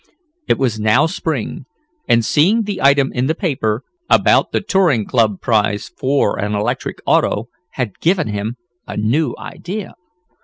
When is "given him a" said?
7.99-8.97